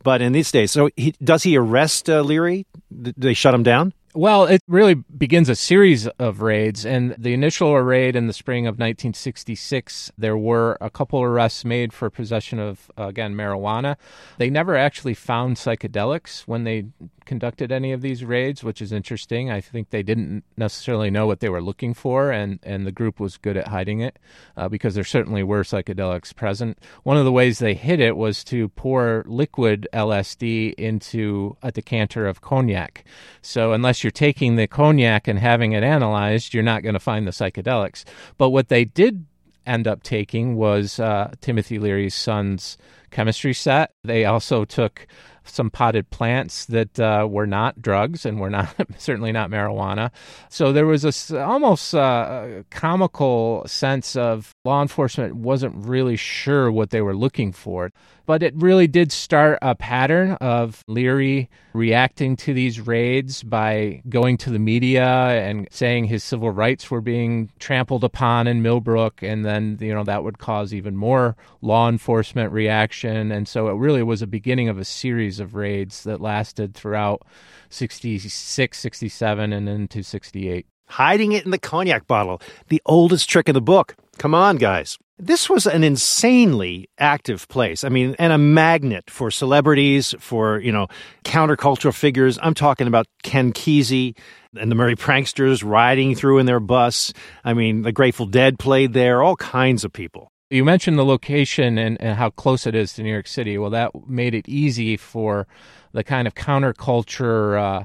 [0.03, 2.65] But in these days, so he, does he arrest uh, Leary?
[3.01, 3.93] Do they shut him down?
[4.13, 6.85] Well, it really begins a series of raids.
[6.85, 11.93] And the initial raid in the spring of 1966, there were a couple arrests made
[11.93, 13.95] for possession of, again, marijuana.
[14.37, 16.85] They never actually found psychedelics when they
[17.27, 19.51] conducted any of these raids, which is interesting.
[19.51, 23.19] I think they didn't necessarily know what they were looking for, and, and the group
[23.19, 24.17] was good at hiding it
[24.55, 26.79] uh, because there certainly were psychedelics present.
[27.03, 32.25] One of the ways they hid it was to pour liquid LSD into a decanter
[32.25, 33.03] of cognac.
[33.41, 37.27] So, unless you're taking the cognac and having it analyzed, you're not going to find
[37.27, 38.05] the psychedelics.
[38.37, 39.25] But what they did
[39.67, 42.77] end up taking was uh, Timothy Leary's son's
[43.11, 43.91] chemistry set.
[44.03, 45.07] They also took
[45.47, 50.11] some potted plants that uh, were not drugs and were not certainly not marijuana.
[50.49, 56.89] So there was a almost uh, comical sense of law enforcement wasn't really sure what
[56.89, 57.91] they were looking for.
[58.27, 64.35] But it really did start a pattern of Leary reacting to these raids by going
[64.39, 69.23] to the media and saying his civil rights were being trampled upon in Millbrook.
[69.23, 73.31] And then, you know, that would cause even more law enforcement reaction.
[73.31, 77.21] And so it really was a beginning of a series of raids that lasted throughout
[77.69, 80.65] 66, 67, and into 68.
[80.89, 83.95] Hiding it in the cognac bottle, the oldest trick in the book.
[84.17, 84.97] Come on, guys.
[85.19, 87.83] This was an insanely active place.
[87.83, 90.87] I mean, and a magnet for celebrities, for, you know,
[91.25, 92.37] countercultural figures.
[92.41, 94.15] I'm talking about Ken Kesey
[94.55, 97.13] and the Merry Pranksters riding through in their bus.
[97.43, 100.31] I mean, the Grateful Dead played there, all kinds of people.
[100.49, 103.57] You mentioned the location and, and how close it is to New York City.
[103.57, 105.45] Well, that made it easy for
[105.91, 107.83] the kind of counterculture uh,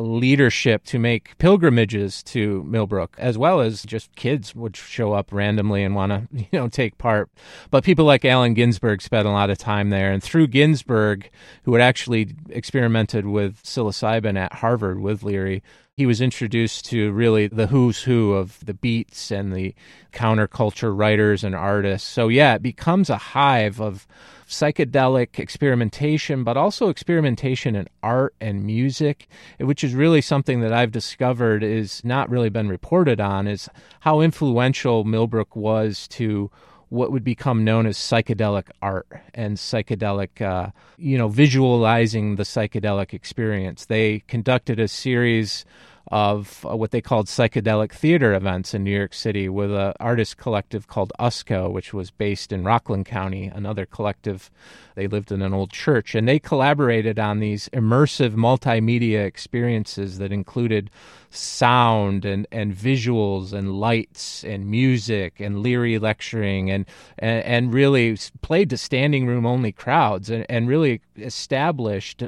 [0.00, 5.82] leadership to make pilgrimages to Millbrook, as well as just kids would show up randomly
[5.82, 7.28] and want to, you know, take part.
[7.72, 11.28] But people like Allen Ginsberg spent a lot of time there, and through Ginsberg,
[11.64, 15.60] who had actually experimented with psilocybin at Harvard with Leary,
[15.96, 19.74] he was introduced to really the who's who of the beats and the
[20.12, 22.06] counterculture writers and artists.
[22.06, 24.06] So yeah, it becomes a hive of
[24.46, 29.26] psychedelic experimentation, but also experimentation in art and music,
[29.58, 33.70] which is really something that I've discovered is not really been reported on, is
[34.00, 36.50] how influential Millbrook was to
[36.96, 43.12] what would become known as psychedelic art and psychedelic, uh, you know, visualizing the psychedelic
[43.12, 43.84] experience.
[43.84, 45.64] They conducted a series
[46.08, 50.36] of uh, what they called psychedelic theater events in New York City with an artist
[50.36, 54.50] collective called USCO, which was based in Rockland County, another collective.
[54.94, 60.32] They lived in an old church, and they collaborated on these immersive multimedia experiences that
[60.32, 60.90] included
[61.36, 66.86] sound and, and visuals and lights and music and Leary lecturing and,
[67.18, 72.22] and, and really played to standing room only crowds and, and really established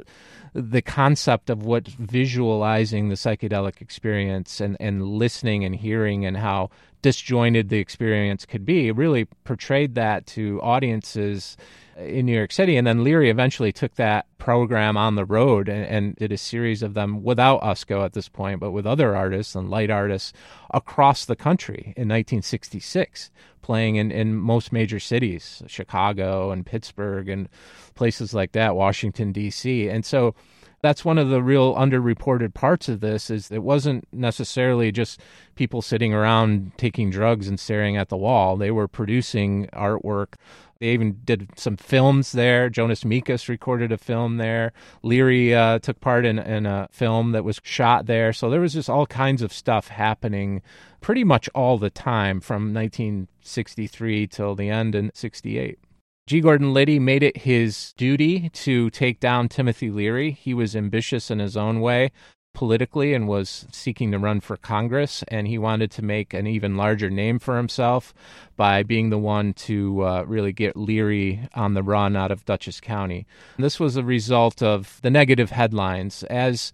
[0.53, 6.69] the concept of what visualizing the psychedelic experience and, and listening and hearing and how
[7.01, 11.55] disjointed the experience could be really portrayed that to audiences
[11.99, 12.77] in New York City.
[12.77, 16.81] And then Leary eventually took that program on the road and, and, did a series
[16.81, 20.33] of them without USCO at this point, but with other artists and light artists
[20.71, 23.29] across the country in 1966,
[23.61, 27.49] playing in, in most major cities, Chicago and Pittsburgh and
[27.95, 29.89] places like that, Washington, D.C.
[29.89, 30.33] And so
[30.81, 35.19] that's one of the real underreported parts of this is it wasn't necessarily just
[35.55, 38.55] people sitting around taking drugs and staring at the wall.
[38.55, 40.35] They were producing artwork
[40.79, 42.69] they even did some films there.
[42.69, 44.71] Jonas Mekas recorded a film there.
[45.03, 48.31] Leary uh, took part in, in a film that was shot there.
[48.31, 50.61] So there was just all kinds of stuff happening
[51.01, 55.79] pretty much all the time from 1963 till the end in 68.
[56.27, 56.41] G.
[56.41, 60.31] Gordon Liddy made it his duty to take down Timothy Leary.
[60.31, 62.11] He was ambitious in his own way
[62.53, 66.75] politically and was seeking to run for Congress, and he wanted to make an even
[66.75, 68.13] larger name for himself
[68.55, 72.79] by being the one to uh, really get Leary on the run out of Dutchess
[72.79, 73.25] County.
[73.55, 76.23] And this was a result of the negative headlines.
[76.23, 76.73] As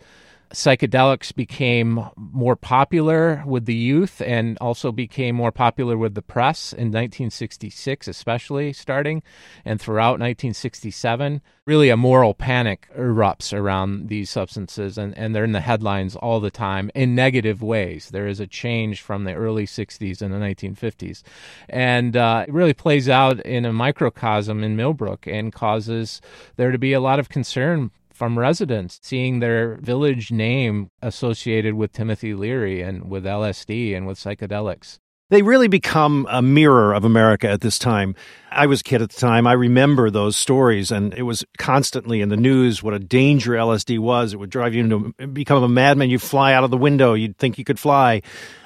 [0.56, 6.72] psychedelics became more popular with the youth and also became more popular with the press
[6.72, 9.22] in 1966, especially starting
[9.66, 11.42] and throughout 1967.
[11.68, 16.40] Really, a moral panic erupts around these substances, and, and they're in the headlines all
[16.40, 18.10] the time in negative ways.
[18.12, 21.22] There is a change from the early 60s and the 1950s.
[21.68, 26.22] And uh, it really plays out in a microcosm in Millbrook and causes
[26.56, 31.92] there to be a lot of concern from residents seeing their village name associated with
[31.92, 35.00] Timothy Leary and with LSD and with psychedelics.
[35.32, 38.14] They really become a mirror of America at this time.
[38.52, 39.48] I was a kid at the time.
[39.48, 43.98] I remember those stories, and it was constantly in the news what a danger LSD
[43.98, 44.34] was.
[44.34, 46.12] It would drive you into become a madman.
[46.12, 47.16] You'd fly out of the window.
[47.16, 48.22] You'd think you could fly.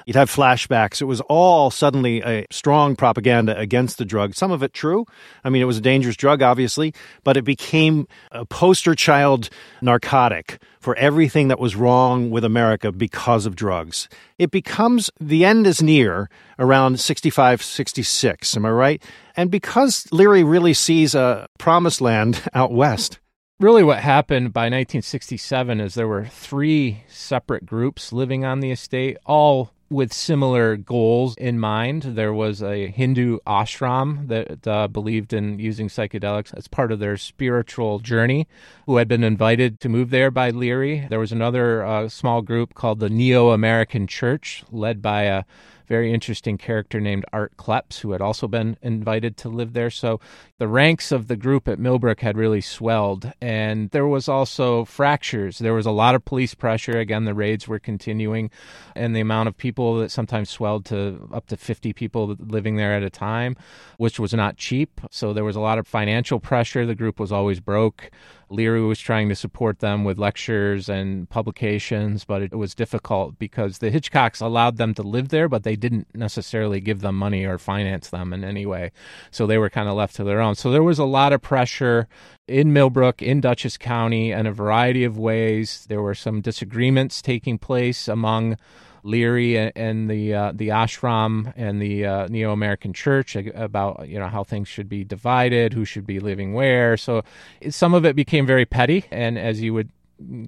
[0.06, 1.00] You'd have flashbacks.
[1.00, 4.34] It was all suddenly a strong propaganda against the drug.
[4.34, 5.06] Some of it true.
[5.44, 6.94] I mean, it was a dangerous drug, obviously,
[7.24, 13.46] but it became a poster child narcotic for everything that was wrong with America because
[13.46, 14.08] of drugs.
[14.38, 18.56] It becomes the end is near around 65, 66.
[18.56, 19.02] Am I right?
[19.36, 23.18] And because Leary really sees a promised land out west.
[23.58, 29.18] Really, what happened by 1967 is there were three separate groups living on the estate,
[29.26, 32.02] all with similar goals in mind.
[32.02, 37.16] There was a Hindu ashram that uh, believed in using psychedelics as part of their
[37.16, 38.46] spiritual journey,
[38.86, 41.06] who had been invited to move there by Leary.
[41.10, 45.44] There was another uh, small group called the Neo American Church, led by a
[45.90, 49.90] very interesting character named Art Kleps, who had also been invited to live there.
[49.90, 50.20] So
[50.58, 53.32] the ranks of the group at Millbrook had really swelled.
[53.40, 55.58] And there was also fractures.
[55.58, 56.96] There was a lot of police pressure.
[56.96, 58.52] Again, the raids were continuing,
[58.94, 62.94] and the amount of people that sometimes swelled to up to 50 people living there
[62.94, 63.56] at a time,
[63.98, 65.00] which was not cheap.
[65.10, 66.86] So there was a lot of financial pressure.
[66.86, 68.12] The group was always broke.
[68.50, 73.78] Leary was trying to support them with lectures and publications, but it was difficult because
[73.78, 77.58] the Hitchcocks allowed them to live there, but they didn't necessarily give them money or
[77.58, 78.90] finance them in any way.
[79.30, 80.56] So they were kind of left to their own.
[80.56, 82.08] So there was a lot of pressure
[82.48, 85.86] in Millbrook, in Dutchess County, in a variety of ways.
[85.88, 88.56] There were some disagreements taking place among
[89.02, 94.28] Leary and the uh, the ashram and the uh, Neo American Church about you know
[94.28, 96.96] how things should be divided, who should be living where.
[96.96, 97.22] So
[97.68, 99.90] some of it became very petty, and as you would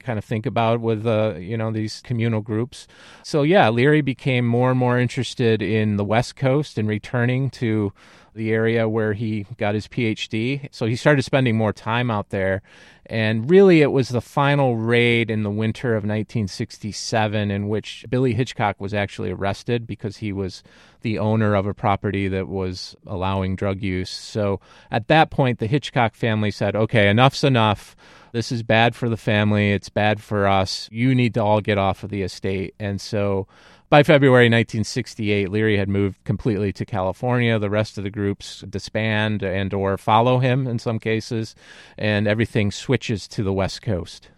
[0.00, 2.86] kind of think about with uh, you know these communal groups.
[3.22, 7.92] So yeah, Leary became more and more interested in the West Coast and returning to
[8.34, 10.68] the area where he got his PhD.
[10.72, 12.62] So he started spending more time out there.
[13.06, 18.32] And really, it was the final raid in the winter of 1967 in which Billy
[18.32, 20.62] Hitchcock was actually arrested because he was
[21.02, 24.10] the owner of a property that was allowing drug use.
[24.10, 24.60] So
[24.90, 27.96] at that point, the Hitchcock family said, okay, enough's enough.
[28.32, 29.72] This is bad for the family.
[29.72, 30.88] It's bad for us.
[30.90, 32.74] You need to all get off of the estate.
[32.78, 33.46] And so
[33.92, 37.58] by February 1968, Leary had moved completely to California.
[37.58, 41.54] The rest of the groups disband and or follow him in some cases,
[41.98, 44.30] and everything switches to the West Coast.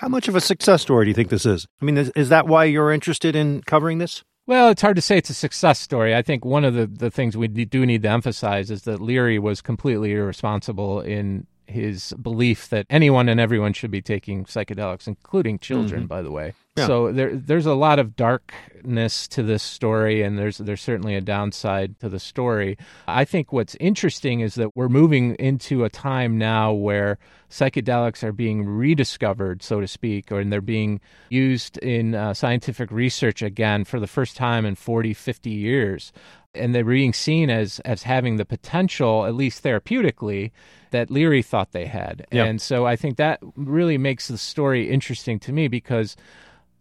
[0.00, 1.66] How much of a success story do you think this is?
[1.80, 4.22] I mean, is, is that why you're interested in covering this?
[4.46, 6.14] Well, it's hard to say it's a success story.
[6.14, 9.38] I think one of the, the things we do need to emphasize is that Leary
[9.38, 15.58] was completely irresponsible in his belief that anyone and everyone should be taking psychedelics, including
[15.58, 16.08] children, mm-hmm.
[16.08, 16.52] by the way.
[16.80, 16.86] Yeah.
[16.86, 21.20] So there, there's a lot of darkness to this story, and there's there's certainly a
[21.20, 22.76] downside to the story.
[23.06, 27.18] I think what's interesting is that we're moving into a time now where
[27.50, 32.90] psychedelics are being rediscovered, so to speak, or and they're being used in uh, scientific
[32.90, 36.12] research again for the first time in 40, 50 years
[36.54, 40.50] and they're being seen as as having the potential, at least therapeutically,
[40.90, 42.26] that Leary thought they had.
[42.32, 42.46] Yep.
[42.46, 46.16] And so I think that really makes the story interesting to me because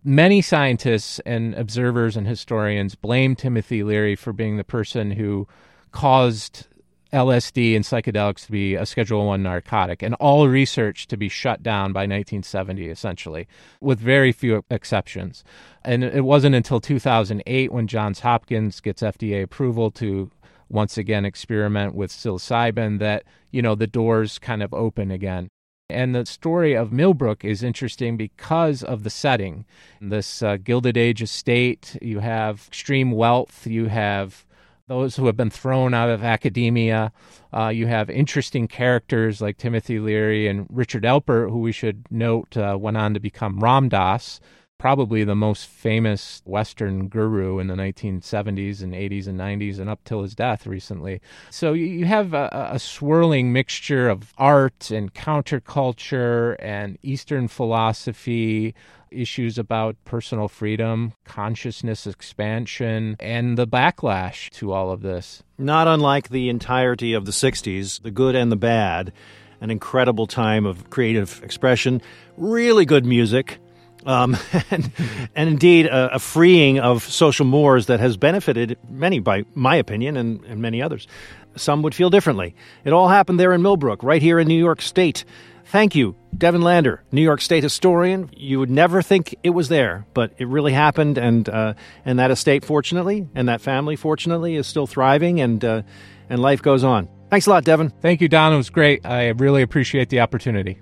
[0.03, 5.47] many scientists and observers and historians blame Timothy Leary for being the person who
[5.91, 6.67] caused
[7.11, 11.63] LSD and psychedelics to be a Schedule One narcotic, and all research to be shut
[11.63, 13.47] down by 1970, essentially,
[13.81, 15.43] with very few exceptions.
[15.83, 20.29] And it wasn't until 2008 when Johns Hopkins gets FDA approval to
[20.69, 25.49] once again experiment with psilocybin that you know the doors kind of open again
[25.89, 29.65] and the story of Millbrook is interesting because of the setting.
[29.99, 34.45] This uh, Gilded Age estate, you have extreme wealth, you have
[34.87, 37.11] those who have been thrown out of academia.
[37.53, 42.57] Uh, you have interesting characters like Timothy Leary and Richard Alpert, who we should note
[42.57, 44.39] uh, went on to become Ram Dass,
[44.79, 50.03] probably the most famous Western guru in the 1970s and 80s and 90s and up
[50.05, 51.21] till his death recently.
[51.51, 58.73] So you have a, a swirling mixture of art and counterculture and Eastern philosophy
[59.11, 65.43] issues about personal freedom, consciousness expansion, and the backlash to all of this.
[65.57, 69.11] Not unlike the entirety of the 60s, the good and the bad,
[69.59, 72.01] an incredible time of creative expression,
[72.37, 73.59] really good music,
[74.05, 74.37] um,
[74.71, 74.91] and,
[75.35, 80.17] and, indeed a, a, freeing of social mores that has benefited many, by my opinion,
[80.17, 81.07] and, and many others.
[81.55, 82.55] Some would feel differently.
[82.85, 85.25] It all happened there in Millbrook, right here in New York State.
[85.65, 88.29] Thank you, Devin Lander, New York State historian.
[88.35, 91.73] You would never think it was there, but it really happened, and uh,
[92.05, 95.81] and that estate, fortunately, and that family, fortunately, is still thriving, and uh,
[96.29, 97.07] and life goes on.
[97.29, 97.91] Thanks a lot, Devin.
[98.01, 98.53] Thank you, Don.
[98.53, 99.05] It was great.
[99.05, 100.79] I really appreciate the opportunity.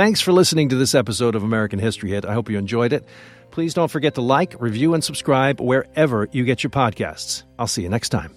[0.00, 2.24] Thanks for listening to this episode of American History Hit.
[2.24, 3.06] I hope you enjoyed it.
[3.50, 7.42] Please don't forget to like, review, and subscribe wherever you get your podcasts.
[7.58, 8.34] I'll see you next time.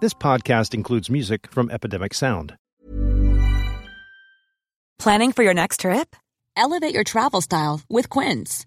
[0.00, 2.56] This podcast includes music from Epidemic Sound.
[4.98, 6.16] Planning for your next trip?
[6.56, 8.66] Elevate your travel style with Quince.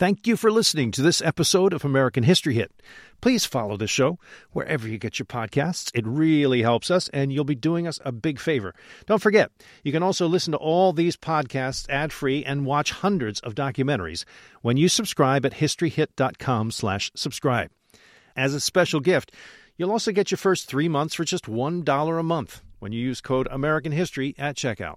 [0.00, 2.72] Thank you for listening to this episode of American History Hit.
[3.20, 4.18] Please follow the show
[4.52, 5.90] wherever you get your podcasts.
[5.92, 8.74] It really helps us, and you'll be doing us a big favor.
[9.04, 9.50] Don't forget,
[9.84, 14.24] you can also listen to all these podcasts ad-free and watch hundreds of documentaries
[14.62, 17.70] when you subscribe at historyhit.com slash subscribe.
[18.34, 19.32] As a special gift,
[19.76, 23.20] you'll also get your first three months for just $1 a month when you use
[23.20, 24.96] code American History at checkout.